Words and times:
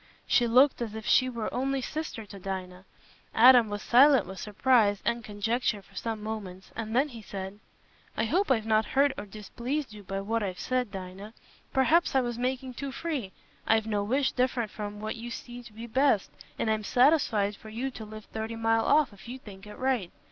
She 0.25 0.47
looked 0.47 0.81
as 0.81 0.95
if 0.95 1.05
she 1.05 1.29
were 1.29 1.53
only 1.53 1.79
sister 1.79 2.25
to 2.25 2.39
Dinah. 2.39 2.85
Adam 3.35 3.69
was 3.69 3.83
silent 3.83 4.25
with 4.25 4.39
surprise 4.39 4.99
and 5.05 5.23
conjecture 5.23 5.83
for 5.83 5.93
some 5.93 6.23
moments, 6.23 6.71
and 6.75 6.95
then 6.95 7.09
he 7.09 7.21
said, 7.21 7.59
"I 8.17 8.25
hope 8.25 8.49
I've 8.49 8.65
not 8.65 8.83
hurt 8.97 9.11
or 9.15 9.27
displeased 9.27 9.93
you 9.93 10.01
by 10.01 10.19
what 10.21 10.41
I've 10.41 10.59
said, 10.59 10.89
Dinah. 10.91 11.35
Perhaps 11.71 12.15
I 12.15 12.21
was 12.21 12.39
making 12.39 12.73
too 12.73 12.91
free. 12.91 13.31
I've 13.67 13.85
no 13.85 14.03
wish 14.03 14.31
different 14.31 14.71
from 14.71 15.01
what 15.01 15.17
you 15.17 15.29
see 15.29 15.61
to 15.61 15.71
be 15.71 15.85
best, 15.85 16.31
and 16.57 16.71
I'm 16.71 16.83
satisfied 16.83 17.55
for 17.55 17.69
you 17.69 17.91
to 17.91 18.03
live 18.03 18.25
thirty 18.25 18.55
mile 18.55 18.85
off, 18.85 19.13
if 19.13 19.27
you 19.29 19.37
think 19.37 19.67
it 19.67 19.75
right. 19.75 20.11